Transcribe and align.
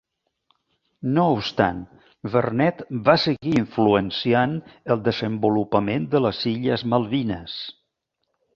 No 1.17 1.25
obstant, 1.33 1.83
Vernet 2.35 2.81
va 3.09 3.15
seguir 3.25 3.53
influenciant 3.61 4.57
el 4.95 5.05
desenvolupament 5.11 6.11
de 6.17 6.23
les 6.29 6.43
illes 6.57 6.89
Malvines. 6.97 7.63